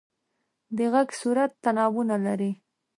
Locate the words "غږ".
0.93-1.09